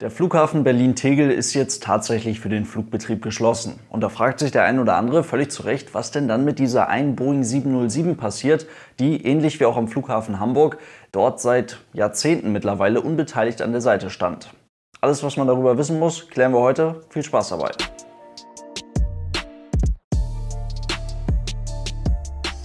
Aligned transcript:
Der 0.00 0.10
Flughafen 0.10 0.64
Berlin-Tegel 0.64 1.30
ist 1.30 1.52
jetzt 1.52 1.82
tatsächlich 1.82 2.40
für 2.40 2.48
den 2.48 2.64
Flugbetrieb 2.64 3.20
geschlossen. 3.20 3.78
Und 3.90 4.00
da 4.00 4.08
fragt 4.08 4.38
sich 4.38 4.50
der 4.50 4.64
ein 4.64 4.78
oder 4.78 4.96
andere 4.96 5.22
völlig 5.22 5.50
zu 5.50 5.64
Recht, 5.64 5.92
was 5.92 6.10
denn 6.10 6.26
dann 6.26 6.42
mit 6.42 6.58
dieser 6.58 6.88
einen 6.88 7.16
Boeing 7.16 7.44
707 7.44 8.16
passiert, 8.16 8.66
die 8.98 9.22
ähnlich 9.26 9.60
wie 9.60 9.66
auch 9.66 9.76
am 9.76 9.88
Flughafen 9.88 10.40
Hamburg 10.40 10.78
dort 11.12 11.38
seit 11.38 11.80
Jahrzehnten 11.92 12.50
mittlerweile 12.50 13.02
unbeteiligt 13.02 13.60
an 13.60 13.72
der 13.72 13.82
Seite 13.82 14.08
stand. 14.08 14.54
Alles, 15.02 15.22
was 15.22 15.36
man 15.36 15.46
darüber 15.46 15.76
wissen 15.76 15.98
muss, 15.98 16.30
klären 16.30 16.54
wir 16.54 16.60
heute. 16.60 17.02
Viel 17.10 17.22
Spaß 17.22 17.50
dabei. 17.50 17.72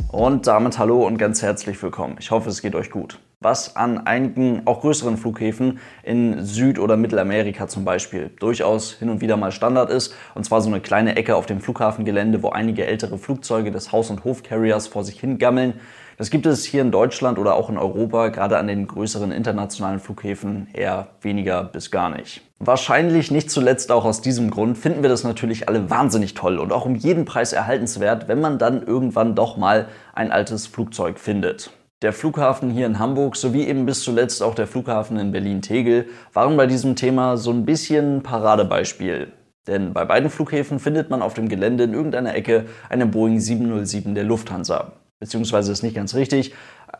Und 0.09 0.47
damit 0.47 0.79
hallo 0.79 1.05
und 1.05 1.17
ganz 1.17 1.41
herzlich 1.41 1.83
willkommen. 1.83 2.15
Ich 2.17 2.31
hoffe, 2.31 2.47
es 2.47 2.61
geht 2.61 2.75
euch 2.75 2.91
gut 2.91 3.19
was 3.45 3.77
an 3.77 4.05
einigen 4.05 4.63
auch 4.65 4.81
größeren 4.81 5.15
Flughäfen 5.15 5.79
in 6.03 6.43
Süd- 6.43 6.79
oder 6.79 6.97
Mittelamerika 6.97 7.69
zum 7.69 7.85
Beispiel 7.85 8.31
durchaus 8.39 8.91
hin 8.91 9.09
und 9.09 9.21
wieder 9.21 9.37
mal 9.37 9.53
Standard 9.53 9.89
ist. 9.89 10.13
Und 10.33 10.43
zwar 10.43 10.59
so 10.59 10.67
eine 10.67 10.81
kleine 10.81 11.15
Ecke 11.15 11.37
auf 11.37 11.45
dem 11.45 11.61
Flughafengelände, 11.61 12.43
wo 12.43 12.49
einige 12.49 12.85
ältere 12.85 13.17
Flugzeuge 13.17 13.71
des 13.71 13.93
Haus- 13.93 14.09
und 14.09 14.25
Hofcarriers 14.25 14.87
vor 14.87 15.05
sich 15.05 15.19
hin 15.19 15.37
gammeln. 15.37 15.75
Das 16.17 16.29
gibt 16.29 16.45
es 16.45 16.63
hier 16.63 16.81
in 16.81 16.91
Deutschland 16.91 17.37
oder 17.37 17.55
auch 17.55 17.69
in 17.69 17.77
Europa, 17.77 18.29
gerade 18.29 18.57
an 18.57 18.67
den 18.67 18.87
größeren 18.87 19.31
internationalen 19.31 19.99
Flughäfen, 19.99 20.67
eher 20.73 21.07
weniger 21.21 21.63
bis 21.63 21.91
gar 21.91 22.09
nicht. 22.09 22.41
Wahrscheinlich 22.59 23.31
nicht 23.31 23.51
zuletzt 23.51 23.91
auch 23.91 24.05
aus 24.05 24.21
diesem 24.21 24.49
Grund 24.49 24.77
finden 24.77 25.01
wir 25.01 25.09
das 25.09 25.25
natürlich 25.25 25.67
alle 25.67 25.89
wahnsinnig 25.89 26.33
toll 26.33 26.57
und 26.57 26.71
auch 26.71 26.85
um 26.85 26.95
jeden 26.95 27.25
Preis 27.25 27.51
erhaltenswert, 27.51 28.29
wenn 28.29 28.39
man 28.39 28.57
dann 28.57 28.81
irgendwann 28.81 29.35
doch 29.35 29.57
mal 29.57 29.87
ein 30.13 30.31
altes 30.31 30.67
Flugzeug 30.67 31.19
findet. 31.19 31.69
Der 32.01 32.11
Flughafen 32.11 32.71
hier 32.71 32.85
in 32.87 32.99
Hamburg 32.99 33.37
sowie 33.37 33.63
eben 33.63 33.85
bis 33.85 34.03
zuletzt 34.03 34.43
auch 34.43 34.53
der 34.53 34.67
Flughafen 34.67 35.17
in 35.17 35.31
Berlin-Tegel 35.31 36.07
waren 36.33 36.57
bei 36.57 36.67
diesem 36.67 36.97
Thema 36.97 37.37
so 37.37 37.51
ein 37.51 37.65
bisschen 37.65 38.21
Paradebeispiel. 38.21 39.31
Denn 39.65 39.93
bei 39.93 40.03
beiden 40.03 40.29
Flughäfen 40.29 40.79
findet 40.79 41.09
man 41.09 41.21
auf 41.21 41.35
dem 41.35 41.47
Gelände 41.47 41.85
in 41.85 41.93
irgendeiner 41.93 42.35
Ecke 42.35 42.65
eine 42.89 43.05
Boeing 43.05 43.39
707 43.39 44.13
der 44.13 44.25
Lufthansa. 44.25 44.91
Beziehungsweise 45.21 45.71
ist 45.71 45.83
nicht 45.83 45.95
ganz 45.95 46.15
richtig, 46.15 46.53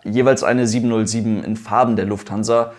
jeweils 0.06 0.44
eine 0.44 0.66
707 0.66 1.44
in 1.44 1.58
Farben 1.58 1.98
der 1.98 2.06
Lufthansa. 2.06 2.72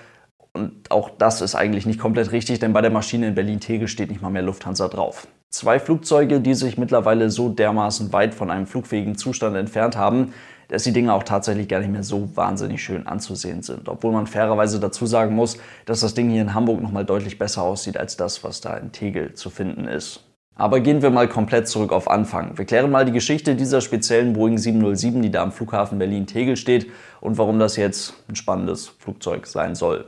Und 0.54 0.90
auch 0.90 1.10
das 1.10 1.42
ist 1.42 1.54
eigentlich 1.54 1.84
nicht 1.84 2.00
komplett 2.00 2.32
richtig, 2.32 2.60
denn 2.60 2.72
bei 2.72 2.80
der 2.80 2.90
Maschine 2.90 3.28
in 3.28 3.34
Berlin-Tegel 3.34 3.88
steht 3.88 4.08
nicht 4.08 4.22
mal 4.22 4.30
mehr 4.30 4.40
Lufthansa 4.40 4.88
drauf. 4.88 5.28
Zwei 5.50 5.78
Flugzeuge, 5.78 6.40
die 6.40 6.54
sich 6.54 6.78
mittlerweile 6.78 7.28
so 7.28 7.50
dermaßen 7.50 8.14
weit 8.14 8.34
von 8.34 8.50
einem 8.50 8.66
flugfähigen 8.66 9.16
Zustand 9.16 9.54
entfernt 9.54 9.98
haben, 9.98 10.32
dass 10.68 10.84
die 10.84 10.92
Dinge 10.92 11.12
auch 11.12 11.22
tatsächlich 11.22 11.68
gar 11.68 11.80
nicht 11.80 11.92
mehr 11.92 12.02
so 12.02 12.28
wahnsinnig 12.36 12.82
schön 12.82 13.06
anzusehen 13.06 13.62
sind. 13.62 13.88
Obwohl 13.88 14.12
man 14.12 14.26
fairerweise 14.26 14.80
dazu 14.80 15.06
sagen 15.06 15.34
muss, 15.34 15.58
dass 15.84 16.00
das 16.00 16.14
Ding 16.14 16.30
hier 16.30 16.42
in 16.42 16.54
Hamburg 16.54 16.82
nochmal 16.82 17.04
deutlich 17.04 17.38
besser 17.38 17.62
aussieht 17.62 17.96
als 17.96 18.16
das, 18.16 18.44
was 18.44 18.60
da 18.60 18.76
in 18.76 18.92
Tegel 18.92 19.34
zu 19.34 19.50
finden 19.50 19.86
ist. 19.86 20.22
Aber 20.58 20.80
gehen 20.80 21.02
wir 21.02 21.10
mal 21.10 21.28
komplett 21.28 21.68
zurück 21.68 21.92
auf 21.92 22.08
Anfang. 22.08 22.56
Wir 22.56 22.64
klären 22.64 22.90
mal 22.90 23.04
die 23.04 23.12
Geschichte 23.12 23.56
dieser 23.56 23.82
speziellen 23.82 24.32
Boeing 24.32 24.56
707, 24.56 25.20
die 25.20 25.30
da 25.30 25.42
am 25.42 25.52
Flughafen 25.52 25.98
Berlin-Tegel 25.98 26.56
steht 26.56 26.90
und 27.20 27.36
warum 27.36 27.58
das 27.58 27.76
jetzt 27.76 28.14
ein 28.28 28.36
spannendes 28.36 28.88
Flugzeug 28.88 29.46
sein 29.46 29.74
soll. 29.74 30.06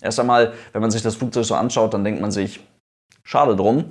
Erst 0.00 0.20
einmal, 0.20 0.52
wenn 0.72 0.80
man 0.80 0.92
sich 0.92 1.02
das 1.02 1.16
Flugzeug 1.16 1.44
so 1.44 1.56
anschaut, 1.56 1.92
dann 1.92 2.04
denkt 2.04 2.20
man 2.20 2.30
sich, 2.30 2.60
schade 3.24 3.56
drum. 3.56 3.86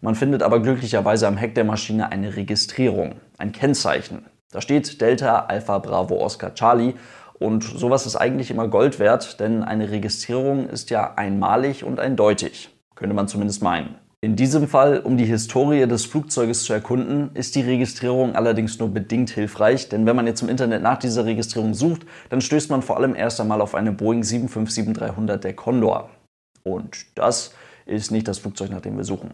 Man 0.00 0.14
findet 0.14 0.42
aber 0.42 0.60
glücklicherweise 0.60 1.26
am 1.26 1.36
Heck 1.36 1.56
der 1.56 1.64
Maschine 1.64 2.10
eine 2.12 2.36
Registrierung, 2.36 3.16
ein 3.36 3.50
Kennzeichen. 3.50 4.26
Da 4.52 4.60
steht 4.60 5.00
Delta 5.00 5.46
Alpha 5.46 5.78
Bravo 5.78 6.16
Oscar 6.16 6.54
Charlie 6.54 6.94
und 7.38 7.62
sowas 7.62 8.04
ist 8.04 8.16
eigentlich 8.16 8.50
immer 8.50 8.66
Gold 8.66 8.98
wert, 8.98 9.38
denn 9.38 9.62
eine 9.62 9.90
Registrierung 9.90 10.68
ist 10.68 10.90
ja 10.90 11.14
einmalig 11.14 11.84
und 11.84 12.00
eindeutig, 12.00 12.68
könnte 12.96 13.14
man 13.14 13.28
zumindest 13.28 13.62
meinen. 13.62 13.94
In 14.22 14.36
diesem 14.36 14.68
Fall, 14.68 14.98
um 14.98 15.16
die 15.16 15.24
Historie 15.24 15.86
des 15.86 16.04
Flugzeuges 16.04 16.64
zu 16.64 16.72
erkunden, 16.72 17.30
ist 17.32 17.54
die 17.54 17.62
Registrierung 17.62 18.34
allerdings 18.34 18.78
nur 18.78 18.90
bedingt 18.90 19.30
hilfreich, 19.30 19.88
denn 19.88 20.04
wenn 20.04 20.16
man 20.16 20.26
jetzt 20.26 20.42
im 20.42 20.50
Internet 20.50 20.82
nach 20.82 20.98
dieser 20.98 21.24
Registrierung 21.24 21.72
sucht, 21.72 22.02
dann 22.28 22.42
stößt 22.42 22.70
man 22.70 22.82
vor 22.82 22.98
allem 22.98 23.14
erst 23.14 23.40
einmal 23.40 23.62
auf 23.62 23.74
eine 23.74 23.92
Boeing 23.92 24.22
757-300 24.22 25.36
der 25.36 25.54
Condor. 25.54 26.10
Und 26.64 27.06
das 27.14 27.54
ist 27.86 28.10
nicht 28.10 28.28
das 28.28 28.40
Flugzeug, 28.40 28.70
nach 28.70 28.82
dem 28.82 28.96
wir 28.96 29.04
suchen. 29.04 29.30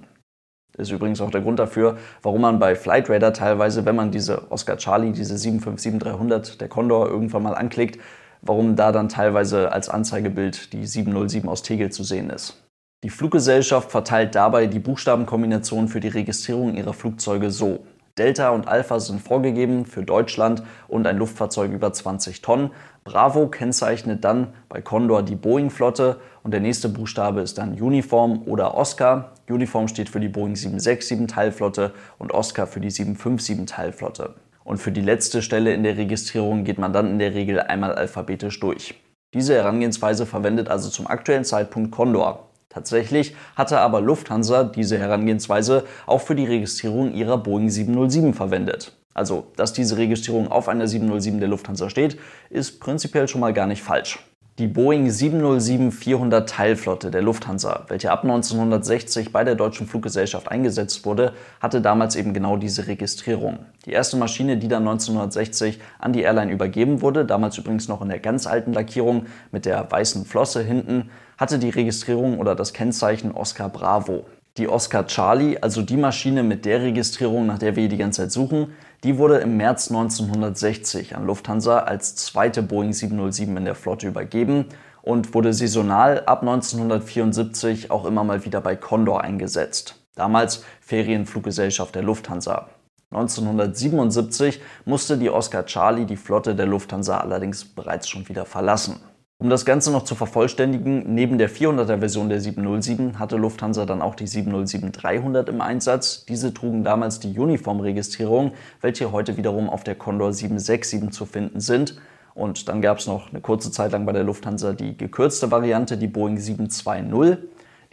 Ist 0.79 0.91
übrigens 0.91 1.21
auch 1.21 1.31
der 1.31 1.41
Grund 1.41 1.59
dafür, 1.59 1.97
warum 2.23 2.43
man 2.43 2.59
bei 2.59 2.77
Flightradar 2.77 3.33
teilweise, 3.33 3.85
wenn 3.87 3.97
man 3.97 4.11
diese 4.11 4.51
Oscar 4.51 4.77
Charlie, 4.77 5.13
diese 5.13 5.35
757-300 5.35 6.59
der 6.59 6.69
Condor 6.69 7.09
irgendwann 7.09 7.43
mal 7.43 7.55
anklickt, 7.55 7.99
warum 8.43 8.77
da 8.77 8.93
dann 8.93 9.09
teilweise 9.09 9.73
als 9.73 9.89
Anzeigebild 9.89 10.73
die 10.73 10.87
707 10.87 11.49
aus 11.49 11.63
Tegel 11.63 11.91
zu 11.91 12.05
sehen 12.05 12.31
ist. 12.31 12.63
Die 13.05 13.11
Fluggesellschaft 13.11 13.91
verteilt 13.91 14.35
dabei 14.35 14.67
die 14.67 14.79
Buchstabenkombination 14.79 15.89
für 15.89 16.01
die 16.01 16.09
Registrierung 16.09 16.75
ihrer 16.75 16.93
Flugzeuge 16.93 17.51
so. 17.51 17.85
Delta 18.19 18.49
und 18.49 18.67
Alpha 18.67 18.99
sind 18.99 19.21
vorgegeben 19.21 19.85
für 19.85 20.03
Deutschland 20.03 20.63
und 20.89 21.07
ein 21.07 21.19
Luftfahrzeug 21.19 21.71
über 21.71 21.93
20 21.93 22.41
Tonnen. 22.41 22.71
Bravo 23.05 23.49
kennzeichnet 23.49 24.25
dann 24.25 24.55
bei 24.71 24.81
Condor 24.81 25.23
die 25.23 25.37
Boeing-Flotte 25.37 26.19
und 26.47 26.53
der 26.53 26.61
nächste 26.61 26.89
Buchstabe 26.89 27.41
ist 27.41 27.59
dann 27.59 27.73
Uniform 27.73 28.45
oder 28.47 28.77
Oscar. 28.77 29.33
Uniform 29.49 29.89
steht 29.89 30.09
für 30.09 30.21
die 30.21 30.29
Boeing 30.29 30.55
767 30.55 31.27
Teilflotte 31.27 31.93
und 32.19 32.33
Oscar 32.33 32.69
für 32.69 32.79
die 32.79 32.89
757 32.89 33.67
Teilflotte. 33.67 34.35
Und 34.63 34.79
für 34.79 34.93
die 34.93 35.01
letzte 35.01 35.43
Stelle 35.43 35.75
in 35.75 35.83
der 35.83 35.97
Registrierung 35.97 36.63
geht 36.63 36.79
man 36.79 36.93
dann 36.93 37.11
in 37.11 37.19
der 37.19 37.35
Regel 37.35 37.59
einmal 37.59 37.97
alphabetisch 37.97 38.61
durch. 38.61 38.95
Diese 39.35 39.55
Herangehensweise 39.55 40.25
verwendet 40.25 40.69
also 40.69 40.89
zum 40.89 41.09
aktuellen 41.09 41.45
Zeitpunkt 41.45 41.91
Condor. 41.91 42.49
Tatsächlich 42.69 43.35
hatte 43.57 43.81
aber 43.81 44.01
Lufthansa 44.01 44.63
diese 44.63 44.99
Herangehensweise 44.99 45.83
auch 46.07 46.21
für 46.21 46.37
die 46.37 46.47
Registrierung 46.47 47.13
ihrer 47.13 47.39
Boeing 47.39 47.71
707 47.71 48.35
verwendet. 48.35 48.93
Also, 49.15 49.49
dass 49.57 49.73
diese 49.73 49.97
Registrierung 49.97 50.47
auf 50.47 50.69
einer 50.69 50.87
707 50.87 51.41
der 51.41 51.49
Lufthansa 51.49 51.91
steht, 51.91 52.21
ist 52.51 52.79
prinzipiell 52.79 53.27
schon 53.27 53.41
mal 53.41 53.53
gar 53.53 53.67
nicht 53.67 53.83
falsch. 53.83 54.21
Die 54.59 54.69
Boeing 54.69 55.07
707-400 55.07 56.47
Teilflotte 56.47 57.11
der 57.11 57.21
Lufthansa, 57.21 57.85
welche 57.89 58.11
ab 58.11 58.23
1960 58.23 59.31
bei 59.31 59.45
der 59.45 59.55
Deutschen 59.55 59.87
Fluggesellschaft 59.87 60.51
eingesetzt 60.51 61.05
wurde, 61.05 61.35
hatte 61.61 61.83
damals 61.83 62.17
eben 62.17 62.33
genau 62.33 62.57
diese 62.57 62.87
Registrierung. 62.87 63.59
Die 63.85 63.93
erste 63.93 64.17
Maschine, 64.17 64.57
die 64.57 64.69
dann 64.69 64.89
1960 64.89 65.79
an 65.99 66.15
die 66.15 66.23
Airline 66.23 66.51
übergeben 66.51 67.03
wurde, 67.03 67.27
damals 67.27 67.59
übrigens 67.59 67.87
noch 67.89 68.01
in 68.01 68.09
der 68.09 68.19
ganz 68.19 68.47
alten 68.47 68.73
Lackierung 68.73 69.27
mit 69.53 69.67
der 69.67 69.93
weißen 69.93 70.25
Flosse 70.25 70.63
hinten, 70.63 71.11
hatte 71.37 71.59
die 71.59 71.69
Registrierung 71.69 72.39
oder 72.39 72.55
das 72.55 72.73
Kennzeichen 72.73 73.33
Oscar 73.33 73.69
Bravo. 73.69 74.25
Die 74.59 74.69
Oscar 74.69 75.07
Charlie, 75.07 75.59
also 75.61 75.83
die 75.83 75.99
Maschine 75.99 76.43
mit 76.43 76.65
der 76.65 76.81
Registrierung, 76.81 77.47
nach 77.47 77.59
der 77.59 77.77
wir 77.77 77.91
die 77.91 77.99
ganze 77.99 78.23
Zeit 78.23 78.33
suchen, 78.33 78.73
die 79.05 79.19
wurde 79.19 79.37
im 79.37 79.59
März 79.59 79.91
1960 79.91 81.15
an 81.15 81.27
Lufthansa 81.27 81.81
als 81.81 82.17
zweite 82.17 82.63
Boeing 82.63 82.95
707 82.95 83.55
in 83.55 83.67
der 83.67 83.75
Flotte 83.75 84.09
übergeben 84.09 84.65
und 85.03 85.35
wurde 85.35 85.53
saisonal 85.53 86.25
ab 86.25 86.41
1974 86.41 87.91
auch 87.91 88.07
immer 88.07 88.25
mal 88.25 88.47
wieder 88.47 88.63
bei 88.63 88.77
Condor 88.77 89.21
eingesetzt. 89.21 90.01
Damals 90.15 90.65
Ferienfluggesellschaft 90.81 91.95
der 91.95 92.03
Lufthansa. 92.03 92.69
1977 93.11 94.63
musste 94.87 95.19
die 95.19 95.29
Oscar 95.29 95.67
Charlie 95.67 96.07
die 96.07 96.17
Flotte 96.17 96.55
der 96.55 96.67
Lufthansa 96.67 97.19
allerdings 97.19 97.65
bereits 97.65 98.09
schon 98.09 98.27
wieder 98.27 98.47
verlassen. 98.47 99.01
Um 99.39 99.51
das 99.51 99.67
Ganze 99.67 99.93
noch 99.93 100.05
zu 100.05 100.15
vervollständigen, 100.15 101.15
neben 101.15 101.37
der 101.37 101.51
400er 101.51 101.99
Version 101.99 102.31
der 102.31 102.41
707 102.41 103.19
hatte 103.19 103.37
Lufthansa 103.37 103.85
dann 103.85 104.01
auch 104.01 104.15
die 104.15 104.27
707-300 104.27 105.49
im 105.51 105.61
Einsatz. 105.61 106.25
Diese 106.25 106.55
trugen 106.55 106.85
damals 106.85 107.21
die 107.21 107.39
Uniformregistrierung, 107.39 108.53
welche 108.81 109.13
heute 109.13 109.37
wiederum 109.37 109.69
auf 109.69 109.85
der 109.85 109.95
Condor 109.95 110.33
767 110.33 111.11
zu 111.11 111.27
finden 111.27 111.61
sind. 111.61 112.01
Und 112.35 112.67
dann 112.71 112.81
gab 112.81 112.97
es 112.99 113.07
noch 113.07 113.29
eine 113.29 113.43
kurze 113.43 113.71
Zeit 113.71 113.93
lang 113.93 114.07
bei 114.07 114.13
der 114.13 114.25
Lufthansa 114.25 114.73
die 114.73 114.97
gekürzte 114.97 115.51
Variante, 115.51 115.99
die 115.99 116.09
Boeing 116.09 116.39
720. 116.39 117.37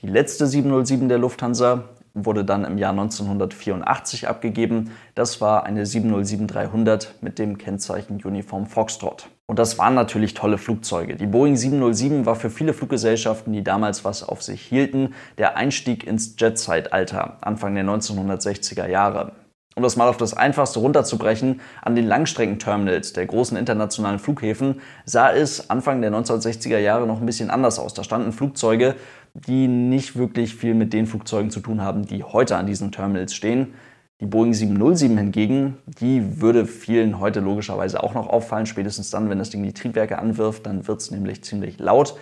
Die 0.01 0.07
letzte 0.07 0.47
707 0.47 1.09
der 1.09 1.17
Lufthansa 1.17 1.89
wurde 2.13 2.45
dann 2.45 2.63
im 2.63 2.77
Jahr 2.77 2.91
1984 2.91 4.27
abgegeben. 4.27 4.91
Das 5.15 5.41
war 5.41 5.65
eine 5.65 5.83
707-300 5.85 7.07
mit 7.21 7.39
dem 7.39 7.57
Kennzeichen 7.57 8.23
Uniform 8.23 8.67
Foxtrot. 8.67 9.29
Und 9.45 9.59
das 9.59 9.77
waren 9.77 9.93
natürlich 9.93 10.33
tolle 10.33 10.57
Flugzeuge. 10.57 11.15
Die 11.15 11.27
Boeing 11.27 11.55
707 11.55 12.25
war 12.25 12.35
für 12.35 12.49
viele 12.49 12.73
Fluggesellschaften, 12.73 13.51
die 13.51 13.63
damals 13.63 14.05
was 14.05 14.23
auf 14.23 14.41
sich 14.41 14.61
hielten, 14.61 15.13
der 15.37 15.57
Einstieg 15.57 16.05
ins 16.05 16.35
Jet-Zeitalter, 16.39 17.37
Anfang 17.41 17.75
der 17.75 17.83
1960er 17.83 18.87
Jahre. 18.87 19.33
Um 19.75 19.81
das 19.81 19.95
mal 19.95 20.07
auf 20.07 20.17
das 20.17 20.35
Einfachste 20.35 20.79
runterzubrechen, 20.79 21.61
an 21.81 21.95
den 21.95 22.05
Langstreckenterminals 22.05 23.13
der 23.13 23.25
großen 23.25 23.57
internationalen 23.57 24.19
Flughäfen 24.19 24.81
sah 25.05 25.31
es 25.31 25.69
Anfang 25.69 26.01
der 26.01 26.11
1960er 26.11 26.77
Jahre 26.77 27.07
noch 27.07 27.19
ein 27.19 27.25
bisschen 27.25 27.49
anders 27.49 27.79
aus. 27.79 27.93
Da 27.93 28.03
standen 28.03 28.33
Flugzeuge, 28.33 28.95
die 29.33 29.67
nicht 29.67 30.15
wirklich 30.15 30.55
viel 30.55 30.75
mit 30.75 30.93
den 30.93 31.07
Flugzeugen 31.07 31.49
zu 31.49 31.59
tun 31.59 31.81
haben, 31.81 32.05
die 32.05 32.23
heute 32.23 32.55
an 32.55 32.67
diesen 32.67 32.91
Terminals 32.91 33.33
stehen. 33.33 33.73
Die 34.21 34.27
Boeing 34.27 34.53
707 34.53 35.17
hingegen, 35.17 35.77
die 35.99 36.39
würde 36.39 36.67
vielen 36.67 37.19
heute 37.19 37.39
logischerweise 37.39 38.03
auch 38.03 38.13
noch 38.13 38.27
auffallen, 38.27 38.67
spätestens 38.67 39.09
dann, 39.09 39.29
wenn 39.29 39.39
das 39.39 39.49
Ding 39.49 39.63
die 39.63 39.73
Triebwerke 39.73 40.19
anwirft, 40.19 40.67
dann 40.67 40.87
wird 40.87 41.01
es 41.01 41.09
nämlich 41.09 41.43
ziemlich 41.43 41.79
laut. 41.79 42.15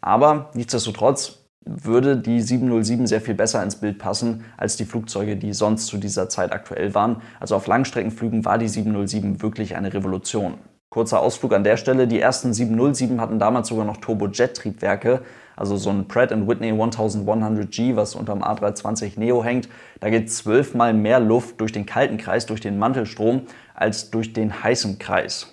Aber 0.00 0.50
nichtsdestotrotz, 0.54 1.43
würde 1.64 2.16
die 2.16 2.40
707 2.40 3.06
sehr 3.06 3.20
viel 3.20 3.34
besser 3.34 3.62
ins 3.62 3.76
Bild 3.76 3.98
passen 3.98 4.44
als 4.56 4.76
die 4.76 4.84
Flugzeuge, 4.84 5.36
die 5.36 5.52
sonst 5.52 5.86
zu 5.86 5.96
dieser 5.96 6.28
Zeit 6.28 6.52
aktuell 6.52 6.94
waren. 6.94 7.22
Also 7.40 7.56
auf 7.56 7.66
Langstreckenflügen 7.66 8.44
war 8.44 8.58
die 8.58 8.68
707 8.68 9.42
wirklich 9.42 9.76
eine 9.76 9.92
Revolution. 9.92 10.54
Kurzer 10.90 11.20
Ausflug 11.20 11.52
an 11.54 11.64
der 11.64 11.76
Stelle. 11.76 12.06
Die 12.06 12.20
ersten 12.20 12.54
707 12.54 13.20
hatten 13.20 13.40
damals 13.40 13.68
sogar 13.68 13.84
noch 13.84 13.96
Turbojet-Triebwerke, 13.96 15.22
also 15.56 15.76
so 15.76 15.90
ein 15.90 16.06
Pratt 16.06 16.30
Whitney 16.30 16.72
1100G, 16.72 17.96
was 17.96 18.14
unterm 18.14 18.42
A320 18.42 19.18
Neo 19.18 19.42
hängt. 19.42 19.68
Da 19.98 20.10
geht 20.10 20.30
zwölfmal 20.30 20.94
mehr 20.94 21.18
Luft 21.18 21.60
durch 21.60 21.72
den 21.72 21.84
kalten 21.84 22.16
Kreis, 22.16 22.46
durch 22.46 22.60
den 22.60 22.78
Mantelstrom, 22.78 23.42
als 23.74 24.10
durch 24.10 24.32
den 24.32 24.62
heißen 24.62 25.00
Kreis. 25.00 25.52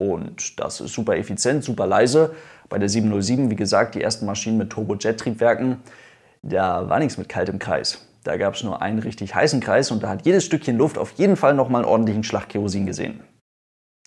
Und 0.00 0.58
das 0.58 0.80
ist 0.80 0.94
super 0.94 1.18
effizient, 1.18 1.62
super 1.62 1.86
leise. 1.86 2.34
Bei 2.70 2.78
der 2.78 2.88
707, 2.88 3.50
wie 3.50 3.56
gesagt, 3.56 3.94
die 3.94 4.02
ersten 4.02 4.24
Maschinen 4.24 4.56
mit 4.56 4.70
Turbojet-Triebwerken, 4.70 5.76
da 6.42 6.88
war 6.88 6.98
nichts 7.00 7.18
mit 7.18 7.28
kaltem 7.28 7.58
Kreis. 7.58 8.06
Da 8.24 8.38
gab 8.38 8.54
es 8.54 8.62
nur 8.62 8.80
einen 8.80 8.98
richtig 8.98 9.34
heißen 9.34 9.60
Kreis 9.60 9.90
und 9.90 10.02
da 10.02 10.08
hat 10.08 10.24
jedes 10.24 10.46
Stückchen 10.46 10.78
Luft 10.78 10.96
auf 10.96 11.12
jeden 11.12 11.36
Fall 11.36 11.52
nochmal 11.52 11.82
einen 11.82 11.90
ordentlichen 11.90 12.24
Schlag 12.24 12.48
Kerosin 12.48 12.86
gesehen. 12.86 13.20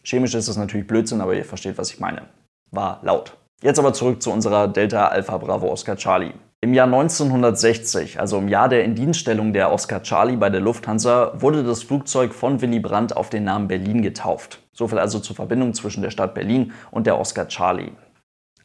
Chemisch 0.04 0.34
ist 0.34 0.48
das 0.48 0.57
natürlich 0.57 0.88
Blödsinn, 0.88 1.22
aber 1.22 1.36
ihr 1.36 1.45
versteht, 1.45 1.78
was 1.78 1.92
ich 1.92 2.00
meine. 2.00 2.24
War 2.72 3.00
laut. 3.04 3.38
Jetzt 3.63 3.80
aber 3.80 3.94
zurück 3.94 4.21
zu 4.21 4.30
unserer 4.30 4.68
Delta 4.68 5.07
Alpha 5.07 5.38
Bravo 5.38 5.71
Oscar 5.71 5.95
Charlie. 5.95 6.33
Im 6.60 6.74
Jahr 6.74 6.86
1960, 6.86 8.19
also 8.19 8.38
im 8.39 8.50
Jahr 8.50 8.68
der 8.68 8.83
Indienststellung 8.83 9.54
der 9.54 9.71
Oscar 9.71 10.04
Charlie 10.04 10.36
bei 10.36 10.50
der 10.50 10.60
Lufthansa, 10.60 11.31
wurde 11.39 11.63
das 11.63 11.81
Flugzeug 11.81 12.33
von 12.33 12.60
Willy 12.60 12.81
Brandt 12.81 13.15
auf 13.15 13.30
den 13.30 13.45
Namen 13.45 13.69
Berlin 13.69 14.01
getauft. 14.01 14.60
So 14.74 14.89
viel 14.89 15.00
also 15.00 15.18
zur 15.19 15.38
Verbindung 15.38 15.74
zwischen 15.74 16.04
der 16.04 16.10
Stadt 16.10 16.33
Berlin 16.33 16.74
und 16.92 17.07
der 17.07 17.18
Oscar 17.18 17.48
Charlie. 17.48 17.94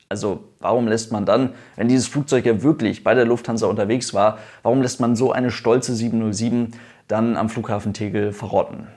Also 0.08 0.40
warum 0.58 0.88
lässt 0.88 1.12
man 1.12 1.24
dann, 1.24 1.54
wenn 1.76 1.86
dieses 1.86 2.08
Flugzeug 2.08 2.44
ja 2.44 2.60
wirklich 2.64 3.04
bei 3.04 3.14
der 3.14 3.24
Lufthansa 3.24 3.68
unterwegs 3.68 4.14
war, 4.14 4.38
warum 4.64 4.82
lässt 4.82 4.98
man 4.98 5.14
so 5.14 5.30
eine 5.30 5.52
stolze 5.52 5.94
707 5.94 6.72
dann 7.06 7.36
am 7.36 7.48
Flughafen 7.48 7.94
Tegel 7.94 8.32
verrotten? 8.32 8.88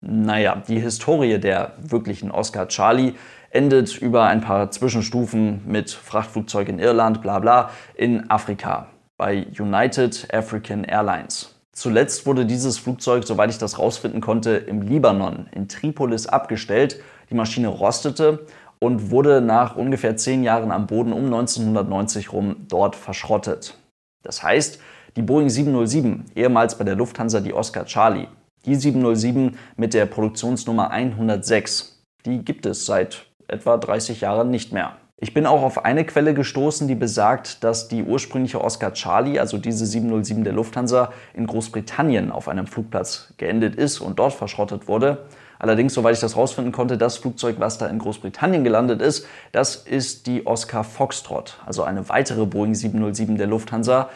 Naja, 0.00 0.62
die 0.66 0.80
Historie 0.80 1.38
der 1.38 1.72
wirklichen 1.78 2.30
Oscar 2.30 2.68
Charlie 2.68 3.14
endet 3.50 3.96
über 3.98 4.24
ein 4.24 4.40
paar 4.40 4.70
Zwischenstufen 4.70 5.62
mit 5.66 5.90
Frachtflugzeug 5.90 6.68
in 6.68 6.78
Irland, 6.78 7.22
bla 7.22 7.38
bla, 7.38 7.70
in 7.94 8.30
Afrika 8.30 8.88
bei 9.18 9.46
United 9.58 10.28
African 10.32 10.84
Airlines. 10.84 11.54
Zuletzt 11.72 12.24
wurde 12.24 12.46
dieses 12.46 12.78
Flugzeug, 12.78 13.24
soweit 13.24 13.50
ich 13.50 13.58
das 13.58 13.78
rausfinden 13.78 14.20
konnte, 14.20 14.50
im 14.52 14.80
Libanon, 14.80 15.48
in 15.52 15.68
Tripolis 15.68 16.26
abgestellt. 16.26 17.00
Die 17.30 17.34
Maschine 17.34 17.68
rostete 17.68 18.46
und 18.80 19.10
wurde 19.10 19.40
nach 19.40 19.76
ungefähr 19.76 20.16
zehn 20.16 20.42
Jahren 20.42 20.70
am 20.70 20.86
Boden 20.86 21.12
um 21.12 21.26
1990 21.26 22.32
rum 22.32 22.56
dort 22.68 22.96
verschrottet. 22.96 23.76
Das 24.22 24.42
heißt, 24.42 24.80
die 25.16 25.22
Boeing 25.22 25.50
707, 25.50 26.26
ehemals 26.34 26.78
bei 26.78 26.84
der 26.84 26.96
Lufthansa 26.96 27.40
die 27.40 27.54
Oscar 27.54 27.84
Charlie, 27.86 28.28
die 28.66 28.74
707 28.74 29.56
mit 29.76 29.94
der 29.94 30.06
Produktionsnummer 30.06 30.90
106, 30.90 32.02
die 32.24 32.44
gibt 32.44 32.66
es 32.66 32.86
seit 32.86 33.27
etwa 33.48 33.76
30 33.76 34.20
Jahren 34.20 34.50
nicht 34.50 34.72
mehr. 34.72 34.96
Ich 35.20 35.34
bin 35.34 35.46
auch 35.46 35.62
auf 35.62 35.84
eine 35.84 36.04
Quelle 36.04 36.32
gestoßen, 36.32 36.86
die 36.86 36.94
besagt, 36.94 37.64
dass 37.64 37.88
die 37.88 38.04
ursprüngliche 38.04 38.62
Oscar 38.62 38.92
Charlie, 38.92 39.40
also 39.40 39.58
diese 39.58 39.84
707 39.84 40.44
der 40.44 40.52
Lufthansa, 40.52 41.12
in 41.34 41.48
Großbritannien 41.48 42.30
auf 42.30 42.46
einem 42.46 42.68
Flugplatz 42.68 43.34
geendet 43.36 43.74
ist 43.74 43.98
und 43.98 44.20
dort 44.20 44.32
verschrottet 44.32 44.86
wurde. 44.86 45.26
Allerdings, 45.58 45.94
soweit 45.94 46.14
ich 46.14 46.20
das 46.20 46.36
herausfinden 46.36 46.70
konnte, 46.70 46.96
das 46.96 47.16
Flugzeug, 47.16 47.56
was 47.58 47.78
da 47.78 47.88
in 47.88 47.98
Großbritannien 47.98 48.62
gelandet 48.62 49.02
ist, 49.02 49.26
das 49.50 49.74
ist 49.74 50.28
die 50.28 50.46
Oscar 50.46 50.84
Foxtrot, 50.84 51.58
also 51.66 51.82
eine 51.82 52.08
weitere 52.08 52.46
Boeing 52.46 52.76
707 52.76 53.38
der 53.38 53.48
Lufthansa, 53.48 54.10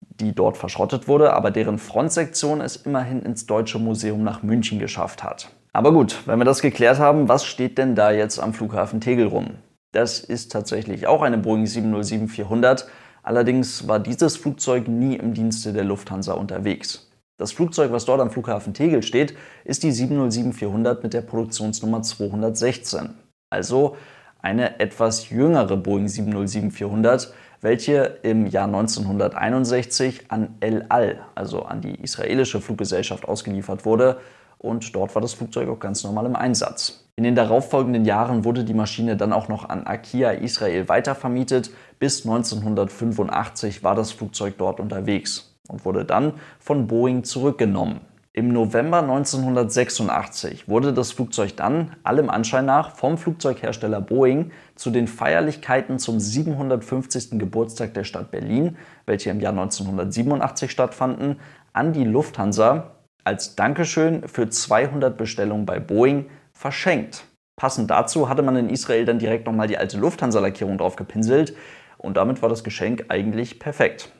die 0.00 0.34
dort 0.34 0.56
verschrottet 0.56 1.06
wurde, 1.06 1.34
aber 1.34 1.52
deren 1.52 1.78
Frontsektion 1.78 2.60
es 2.60 2.74
immerhin 2.74 3.22
ins 3.22 3.46
Deutsche 3.46 3.78
Museum 3.78 4.24
nach 4.24 4.42
München 4.42 4.80
geschafft 4.80 5.22
hat. 5.22 5.50
Aber 5.78 5.92
gut, 5.92 6.26
wenn 6.26 6.40
wir 6.40 6.44
das 6.44 6.60
geklärt 6.60 6.98
haben, 6.98 7.28
was 7.28 7.44
steht 7.44 7.78
denn 7.78 7.94
da 7.94 8.10
jetzt 8.10 8.40
am 8.40 8.52
Flughafen 8.52 9.00
Tegel 9.00 9.28
rum? 9.28 9.58
Das 9.92 10.18
ist 10.18 10.50
tatsächlich 10.50 11.06
auch 11.06 11.22
eine 11.22 11.38
Boeing 11.38 11.66
707-400, 11.66 12.86
allerdings 13.22 13.86
war 13.86 14.00
dieses 14.00 14.36
Flugzeug 14.36 14.88
nie 14.88 15.14
im 15.14 15.34
Dienste 15.34 15.72
der 15.72 15.84
Lufthansa 15.84 16.32
unterwegs. 16.32 17.08
Das 17.36 17.52
Flugzeug, 17.52 17.92
was 17.92 18.06
dort 18.06 18.20
am 18.20 18.32
Flughafen 18.32 18.74
Tegel 18.74 19.04
steht, 19.04 19.36
ist 19.64 19.84
die 19.84 19.92
707-400 19.92 21.04
mit 21.04 21.14
der 21.14 21.20
Produktionsnummer 21.20 22.02
216. 22.02 23.10
Also 23.48 23.96
eine 24.42 24.80
etwas 24.80 25.30
jüngere 25.30 25.76
Boeing 25.76 26.06
707-400, 26.06 27.28
welche 27.60 28.18
im 28.24 28.48
Jahr 28.48 28.66
1961 28.66 30.24
an 30.26 30.56
El 30.58 30.86
Al, 30.88 31.20
also 31.36 31.62
an 31.62 31.80
die 31.80 31.94
israelische 32.02 32.60
Fluggesellschaft, 32.60 33.28
ausgeliefert 33.28 33.84
wurde. 33.84 34.18
Und 34.58 34.94
dort 34.94 35.14
war 35.14 35.22
das 35.22 35.34
Flugzeug 35.34 35.68
auch 35.68 35.78
ganz 35.78 36.02
normal 36.04 36.26
im 36.26 36.36
Einsatz. 36.36 37.04
In 37.16 37.24
den 37.24 37.34
darauffolgenden 37.34 38.04
Jahren 38.04 38.44
wurde 38.44 38.64
die 38.64 38.74
Maschine 38.74 39.16
dann 39.16 39.32
auch 39.32 39.48
noch 39.48 39.68
an 39.68 39.86
Akia 39.86 40.30
Israel 40.30 40.88
weitervermietet. 40.88 41.70
Bis 41.98 42.24
1985 42.24 43.82
war 43.82 43.94
das 43.94 44.12
Flugzeug 44.12 44.54
dort 44.58 44.78
unterwegs 44.78 45.56
und 45.68 45.84
wurde 45.84 46.04
dann 46.04 46.34
von 46.58 46.86
Boeing 46.86 47.24
zurückgenommen. 47.24 48.00
Im 48.32 48.52
November 48.52 48.98
1986 48.98 50.68
wurde 50.68 50.92
das 50.92 51.10
Flugzeug 51.10 51.56
dann, 51.56 51.96
allem 52.04 52.30
Anschein 52.30 52.66
nach, 52.66 52.94
vom 52.94 53.18
Flugzeughersteller 53.18 54.00
Boeing 54.00 54.52
zu 54.76 54.90
den 54.90 55.08
Feierlichkeiten 55.08 55.98
zum 55.98 56.20
750. 56.20 57.30
Geburtstag 57.32 57.94
der 57.94 58.04
Stadt 58.04 58.30
Berlin, 58.30 58.76
welche 59.06 59.30
im 59.30 59.40
Jahr 59.40 59.50
1987 59.50 60.70
stattfanden, 60.70 61.40
an 61.72 61.92
die 61.92 62.04
Lufthansa 62.04 62.92
als 63.28 63.56
Dankeschön 63.56 64.26
für 64.26 64.48
200 64.48 65.18
Bestellungen 65.18 65.66
bei 65.66 65.78
Boeing 65.78 66.30
verschenkt. 66.54 67.26
Passend 67.60 67.90
dazu 67.90 68.30
hatte 68.30 68.42
man 68.42 68.56
in 68.56 68.70
Israel 68.70 69.04
dann 69.04 69.18
direkt 69.18 69.44
nochmal 69.44 69.68
die 69.68 69.76
alte 69.76 69.98
Lufthansa-Lackierung 69.98 70.78
drauf 70.78 70.96
gepinselt 70.96 71.54
und 71.98 72.16
damit 72.16 72.40
war 72.40 72.48
das 72.48 72.64
Geschenk 72.64 73.04
eigentlich 73.08 73.58
perfekt. 73.58 74.10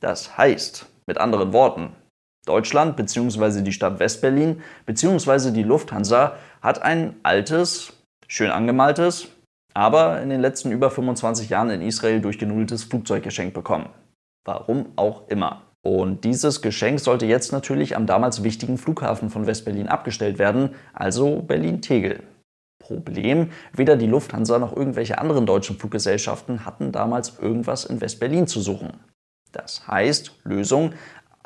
Das 0.00 0.36
heißt, 0.36 0.86
mit 1.06 1.16
anderen 1.16 1.54
Worten, 1.54 1.96
Deutschland 2.44 2.94
bzw. 2.96 3.62
die 3.62 3.72
Stadt 3.72 3.98
Westberlin 3.98 4.60
bzw. 4.84 5.50
die 5.52 5.62
Lufthansa 5.62 6.36
hat 6.60 6.82
ein 6.82 7.16
altes, 7.22 7.94
schön 8.28 8.50
angemaltes, 8.50 9.28
aber 9.72 10.20
in 10.20 10.28
den 10.28 10.42
letzten 10.42 10.72
über 10.72 10.90
25 10.90 11.48
Jahren 11.48 11.70
in 11.70 11.80
Israel 11.80 12.20
durchgenudeltes 12.20 12.84
Flugzeug 12.84 13.22
geschenkt 13.22 13.54
bekommen. 13.54 13.88
Warum 14.44 14.92
auch 14.96 15.26
immer. 15.28 15.71
Und 15.84 16.24
dieses 16.24 16.62
Geschenk 16.62 17.00
sollte 17.00 17.26
jetzt 17.26 17.52
natürlich 17.52 17.96
am 17.96 18.06
damals 18.06 18.44
wichtigen 18.44 18.78
Flughafen 18.78 19.30
von 19.30 19.46
Westberlin 19.46 19.88
abgestellt 19.88 20.38
werden, 20.38 20.70
also 20.94 21.42
Berlin-Tegel. 21.42 22.22
Problem, 22.78 23.50
weder 23.72 23.96
die 23.96 24.06
Lufthansa 24.06 24.58
noch 24.58 24.76
irgendwelche 24.76 25.18
anderen 25.18 25.46
deutschen 25.46 25.78
Fluggesellschaften 25.78 26.64
hatten 26.64 26.92
damals 26.92 27.38
irgendwas 27.38 27.84
in 27.84 28.00
Westberlin 28.00 28.46
zu 28.46 28.60
suchen. 28.60 28.92
Das 29.52 29.86
heißt, 29.86 30.32
Lösung, 30.44 30.92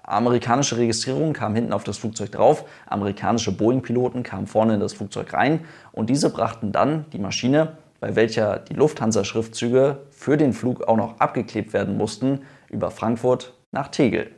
Amerikanische 0.02 0.76
Registrierung 0.76 1.32
kam 1.32 1.54
hinten 1.54 1.72
auf 1.72 1.84
das 1.84 1.98
Flugzeug 1.98 2.32
drauf, 2.32 2.64
amerikanische 2.86 3.52
Boeing-Piloten 3.52 4.22
kamen 4.22 4.46
vorne 4.46 4.74
in 4.74 4.80
das 4.80 4.92
Flugzeug 4.92 5.32
rein 5.32 5.64
und 5.92 6.10
diese 6.10 6.30
brachten 6.30 6.72
dann 6.72 7.06
die 7.12 7.18
Maschine, 7.18 7.76
bei 8.00 8.14
welcher 8.14 8.58
die 8.58 8.74
Lufthansa-Schriftzüge 8.74 9.98
für 10.10 10.36
den 10.36 10.52
Flug 10.52 10.86
auch 10.86 10.96
noch 10.96 11.18
abgeklebt 11.18 11.72
werden 11.72 11.96
mussten, 11.96 12.42
über 12.70 12.90
Frankfurt 12.90 13.55
nach 13.76 13.88
Tegel. 13.88 14.30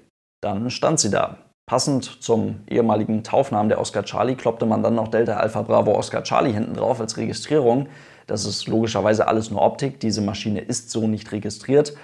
Dann 0.42 0.68
stand 0.68 1.00
sie 1.00 1.10
da. 1.10 1.38
Passend 1.66 2.22
zum 2.22 2.64
ehemaligen 2.68 3.22
Taufnamen 3.22 3.68
der 3.68 3.80
Oscar 3.80 4.02
Charlie 4.02 4.34
kloppte 4.34 4.66
man 4.66 4.82
dann 4.82 4.94
noch 4.94 5.08
Delta 5.08 5.36
Alpha 5.36 5.62
Bravo 5.62 5.92
Oscar 5.96 6.24
Charlie 6.24 6.52
hinten 6.52 6.74
drauf 6.74 7.00
als 7.00 7.16
Registrierung. 7.16 7.88
Das 8.26 8.44
ist 8.44 8.66
logischerweise 8.66 9.28
alles 9.28 9.50
nur 9.50 9.62
Optik. 9.62 10.00
Diese 10.00 10.22
Maschine 10.22 10.60
ist 10.60 10.90
so 10.90 11.06
nicht 11.06 11.30
registriert. 11.30 11.94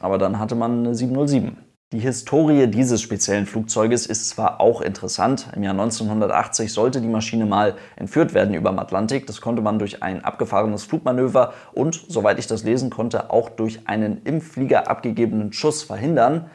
Aber 0.00 0.16
dann 0.16 0.38
hatte 0.38 0.54
man 0.54 0.78
eine 0.86 0.94
707. 0.94 1.58
Die 1.92 2.00
Historie 2.00 2.66
dieses 2.66 3.00
speziellen 3.00 3.46
Flugzeuges 3.46 4.06
ist 4.06 4.28
zwar 4.28 4.60
auch 4.60 4.80
interessant. 4.80 5.46
Im 5.54 5.62
Jahr 5.62 5.74
1980 5.74 6.72
sollte 6.72 7.00
die 7.00 7.06
Maschine 7.06 7.46
mal 7.46 7.76
entführt 7.94 8.34
werden 8.34 8.54
über 8.54 8.70
dem 8.70 8.80
Atlantik. 8.80 9.28
Das 9.28 9.40
konnte 9.40 9.62
man 9.62 9.78
durch 9.78 10.02
ein 10.02 10.24
abgefahrenes 10.24 10.82
Flugmanöver 10.82 11.54
und, 11.74 12.04
soweit 12.08 12.40
ich 12.40 12.48
das 12.48 12.64
lesen 12.64 12.90
konnte, 12.90 13.30
auch 13.30 13.50
durch 13.50 13.86
einen 13.86 14.20
im 14.24 14.40
Flieger 14.40 14.90
abgegebenen 14.90 15.52
Schuss 15.52 15.84
verhindern. 15.84 16.50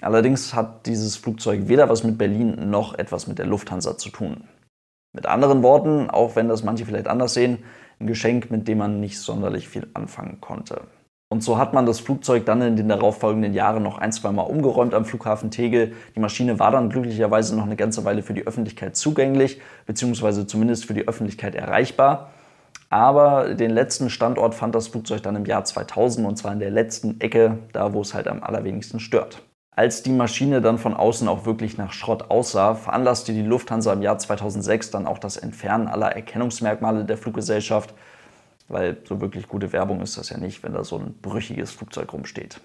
Allerdings 0.00 0.54
hat 0.54 0.86
dieses 0.86 1.16
Flugzeug 1.16 1.66
weder 1.66 1.88
was 1.88 2.04
mit 2.04 2.16
Berlin 2.16 2.70
noch 2.70 2.96
etwas 2.96 3.26
mit 3.26 3.40
der 3.40 3.46
Lufthansa 3.46 3.98
zu 3.98 4.10
tun. 4.10 4.44
Mit 5.12 5.26
anderen 5.26 5.64
Worten, 5.64 6.10
auch 6.10 6.36
wenn 6.36 6.48
das 6.48 6.62
manche 6.62 6.86
vielleicht 6.86 7.08
anders 7.08 7.34
sehen, 7.34 7.64
ein 7.98 8.06
Geschenk, 8.06 8.52
mit 8.52 8.68
dem 8.68 8.78
man 8.78 9.00
nicht 9.00 9.18
sonderlich 9.18 9.68
viel 9.68 9.88
anfangen 9.94 10.40
konnte. 10.40 10.82
Und 11.34 11.42
so 11.42 11.58
hat 11.58 11.74
man 11.74 11.84
das 11.84 11.98
Flugzeug 11.98 12.46
dann 12.46 12.62
in 12.62 12.76
den 12.76 12.88
darauffolgenden 12.88 13.54
Jahren 13.54 13.82
noch 13.82 13.98
ein, 13.98 14.12
zwei 14.12 14.30
Mal 14.30 14.42
umgeräumt 14.42 14.94
am 14.94 15.04
Flughafen 15.04 15.50
Tegel. 15.50 15.92
Die 16.14 16.20
Maschine 16.20 16.60
war 16.60 16.70
dann 16.70 16.90
glücklicherweise 16.90 17.56
noch 17.56 17.64
eine 17.64 17.74
ganze 17.74 18.04
Weile 18.04 18.22
für 18.22 18.34
die 18.34 18.46
Öffentlichkeit 18.46 18.94
zugänglich, 18.94 19.60
beziehungsweise 19.84 20.46
zumindest 20.46 20.84
für 20.84 20.94
die 20.94 21.08
Öffentlichkeit 21.08 21.56
erreichbar. 21.56 22.30
Aber 22.88 23.52
den 23.56 23.72
letzten 23.72 24.10
Standort 24.10 24.54
fand 24.54 24.76
das 24.76 24.86
Flugzeug 24.86 25.24
dann 25.24 25.34
im 25.34 25.44
Jahr 25.44 25.64
2000 25.64 26.24
und 26.24 26.36
zwar 26.36 26.52
in 26.52 26.60
der 26.60 26.70
letzten 26.70 27.20
Ecke, 27.20 27.58
da 27.72 27.92
wo 27.92 28.02
es 28.02 28.14
halt 28.14 28.28
am 28.28 28.40
allerwenigsten 28.40 29.00
stört. 29.00 29.42
Als 29.74 30.04
die 30.04 30.12
Maschine 30.12 30.60
dann 30.60 30.78
von 30.78 30.94
außen 30.94 31.26
auch 31.26 31.46
wirklich 31.46 31.76
nach 31.78 31.92
Schrott 31.92 32.30
aussah, 32.30 32.76
veranlasste 32.76 33.32
die 33.32 33.42
Lufthansa 33.42 33.92
im 33.92 34.02
Jahr 34.02 34.18
2006 34.18 34.92
dann 34.92 35.08
auch 35.08 35.18
das 35.18 35.36
Entfernen 35.36 35.88
aller 35.88 36.12
Erkennungsmerkmale 36.12 37.04
der 37.04 37.18
Fluggesellschaft, 37.18 37.92
weil 38.68 38.98
so 39.04 39.20
wirklich 39.20 39.48
gute 39.48 39.72
Werbung 39.72 40.00
ist 40.00 40.16
das 40.16 40.30
ja 40.30 40.38
nicht, 40.38 40.62
wenn 40.62 40.72
da 40.72 40.84
so 40.84 40.98
ein 40.98 41.14
brüchiges 41.20 41.70
Flugzeug 41.72 42.12
rumsteht. 42.12 42.60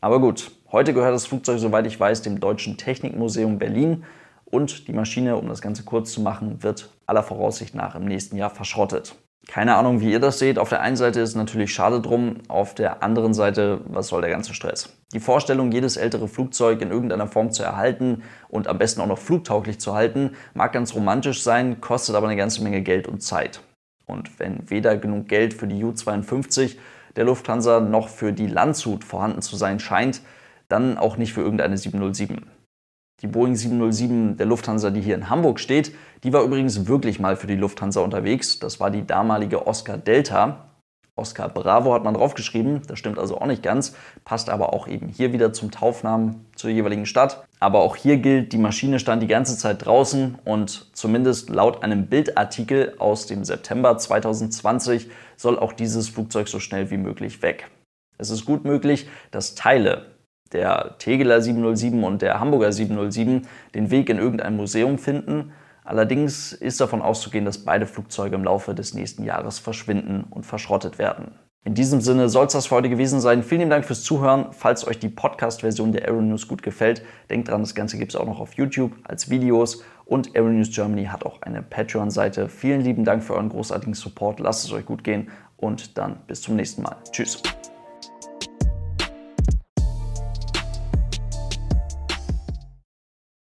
Aber 0.00 0.20
gut, 0.20 0.50
heute 0.72 0.94
gehört 0.94 1.14
das 1.14 1.26
Flugzeug, 1.26 1.58
soweit 1.58 1.86
ich 1.86 1.98
weiß, 1.98 2.22
dem 2.22 2.40
Deutschen 2.40 2.76
Technikmuseum 2.76 3.58
Berlin 3.58 4.04
und 4.46 4.88
die 4.88 4.92
Maschine, 4.92 5.36
um 5.36 5.48
das 5.48 5.60
Ganze 5.60 5.84
kurz 5.84 6.12
zu 6.12 6.20
machen, 6.20 6.62
wird 6.62 6.90
aller 7.06 7.22
Voraussicht 7.22 7.74
nach 7.74 7.94
im 7.94 8.06
nächsten 8.06 8.36
Jahr 8.36 8.50
verschrottet. 8.50 9.14
Keine 9.46 9.74
Ahnung, 9.74 10.00
wie 10.00 10.12
ihr 10.12 10.20
das 10.20 10.38
seht. 10.38 10.58
Auf 10.58 10.68
der 10.68 10.80
einen 10.80 10.96
Seite 10.96 11.20
ist 11.20 11.30
es 11.30 11.34
natürlich 11.34 11.72
schade 11.72 12.00
drum, 12.00 12.36
auf 12.48 12.74
der 12.74 13.02
anderen 13.02 13.34
Seite, 13.34 13.80
was 13.86 14.08
soll 14.08 14.20
der 14.20 14.30
ganze 14.30 14.54
Stress? 14.54 14.90
Die 15.12 15.20
Vorstellung, 15.20 15.72
jedes 15.72 15.96
ältere 15.96 16.28
Flugzeug 16.28 16.80
in 16.82 16.90
irgendeiner 16.90 17.26
Form 17.26 17.50
zu 17.50 17.62
erhalten 17.62 18.22
und 18.48 18.68
am 18.68 18.78
besten 18.78 19.00
auch 19.00 19.06
noch 19.06 19.18
flugtauglich 19.18 19.80
zu 19.80 19.94
halten, 19.94 20.32
mag 20.54 20.72
ganz 20.72 20.94
romantisch 20.94 21.42
sein, 21.42 21.80
kostet 21.80 22.14
aber 22.14 22.28
eine 22.28 22.36
ganze 22.36 22.62
Menge 22.62 22.82
Geld 22.82 23.08
und 23.08 23.22
Zeit. 23.22 23.60
Und 24.10 24.38
wenn 24.38 24.68
weder 24.68 24.96
genug 24.96 25.28
Geld 25.28 25.54
für 25.54 25.66
die 25.66 25.82
U-52 25.82 26.76
der 27.16 27.24
Lufthansa 27.24 27.80
noch 27.80 28.08
für 28.08 28.32
die 28.32 28.46
Landshut 28.46 29.04
vorhanden 29.04 29.42
zu 29.42 29.56
sein 29.56 29.80
scheint, 29.80 30.20
dann 30.68 30.98
auch 30.98 31.16
nicht 31.16 31.32
für 31.32 31.40
irgendeine 31.40 31.76
707. 31.76 32.46
Die 33.22 33.26
Boeing 33.26 33.54
707 33.54 34.36
der 34.36 34.46
Lufthansa, 34.46 34.90
die 34.90 35.02
hier 35.02 35.14
in 35.14 35.28
Hamburg 35.28 35.60
steht, 35.60 35.94
die 36.24 36.32
war 36.32 36.42
übrigens 36.42 36.86
wirklich 36.86 37.20
mal 37.20 37.36
für 37.36 37.46
die 37.46 37.56
Lufthansa 37.56 38.00
unterwegs. 38.00 38.58
Das 38.58 38.80
war 38.80 38.90
die 38.90 39.06
damalige 39.06 39.66
Oscar 39.66 39.98
Delta. 39.98 40.69
Oscar 41.20 41.48
Bravo 41.48 41.94
hat 41.94 42.02
man 42.02 42.14
draufgeschrieben, 42.14 42.82
das 42.88 42.98
stimmt 42.98 43.18
also 43.18 43.38
auch 43.38 43.46
nicht 43.46 43.62
ganz, 43.62 43.94
passt 44.24 44.50
aber 44.50 44.72
auch 44.72 44.88
eben 44.88 45.08
hier 45.08 45.32
wieder 45.32 45.52
zum 45.52 45.70
Taufnamen 45.70 46.46
zur 46.56 46.70
jeweiligen 46.70 47.06
Stadt. 47.06 47.44
Aber 47.60 47.80
auch 47.80 47.94
hier 47.94 48.16
gilt, 48.16 48.52
die 48.52 48.58
Maschine 48.58 48.98
stand 48.98 49.22
die 49.22 49.26
ganze 49.26 49.56
Zeit 49.56 49.84
draußen 49.84 50.38
und 50.44 50.88
zumindest 50.94 51.50
laut 51.50 51.84
einem 51.84 52.06
Bildartikel 52.06 52.94
aus 52.98 53.26
dem 53.26 53.44
September 53.44 53.98
2020 53.98 55.10
soll 55.36 55.58
auch 55.58 55.74
dieses 55.74 56.08
Flugzeug 56.08 56.48
so 56.48 56.58
schnell 56.58 56.90
wie 56.90 56.96
möglich 56.96 57.42
weg. 57.42 57.70
Es 58.18 58.30
ist 58.30 58.44
gut 58.44 58.64
möglich, 58.64 59.08
dass 59.30 59.54
Teile 59.54 60.06
der 60.52 60.96
Tegeler 60.98 61.40
707 61.40 62.02
und 62.02 62.22
der 62.22 62.40
Hamburger 62.40 62.72
707 62.72 63.46
den 63.74 63.90
Weg 63.90 64.08
in 64.08 64.18
irgendein 64.18 64.56
Museum 64.56 64.98
finden. 64.98 65.52
Allerdings 65.84 66.52
ist 66.52 66.80
davon 66.80 67.02
auszugehen, 67.02 67.44
dass 67.44 67.64
beide 67.64 67.86
Flugzeuge 67.86 68.36
im 68.36 68.44
Laufe 68.44 68.74
des 68.74 68.94
nächsten 68.94 69.24
Jahres 69.24 69.58
verschwinden 69.58 70.24
und 70.30 70.46
verschrottet 70.46 70.98
werden. 70.98 71.32
In 71.62 71.74
diesem 71.74 72.00
Sinne 72.00 72.30
soll 72.30 72.46
es 72.46 72.54
das 72.54 72.68
für 72.68 72.76
heute 72.76 72.88
gewesen 72.88 73.20
sein. 73.20 73.42
Vielen 73.42 73.68
Dank 73.68 73.84
fürs 73.84 74.02
Zuhören. 74.02 74.46
Falls 74.52 74.86
euch 74.86 74.98
die 74.98 75.10
Podcast-Version 75.10 75.92
der 75.92 76.06
Aero 76.06 76.22
News 76.22 76.48
gut 76.48 76.62
gefällt, 76.62 77.02
denkt 77.28 77.48
dran, 77.48 77.60
das 77.60 77.74
Ganze 77.74 77.98
gibt 77.98 78.12
es 78.12 78.16
auch 78.16 78.24
noch 78.24 78.40
auf 78.40 78.54
YouTube 78.54 78.92
als 79.04 79.28
Videos 79.28 79.84
und 80.06 80.34
Aero 80.34 80.48
News 80.48 80.70
Germany 80.74 81.04
hat 81.04 81.26
auch 81.26 81.42
eine 81.42 81.62
Patreon-Seite. 81.62 82.48
Vielen 82.48 82.80
lieben 82.80 83.04
Dank 83.04 83.22
für 83.22 83.34
euren 83.34 83.50
großartigen 83.50 83.94
Support. 83.94 84.40
Lasst 84.40 84.64
es 84.64 84.72
euch 84.72 84.86
gut 84.86 85.04
gehen 85.04 85.28
und 85.58 85.98
dann 85.98 86.20
bis 86.26 86.40
zum 86.40 86.56
nächsten 86.56 86.82
Mal. 86.82 86.96
Tschüss. 87.12 87.42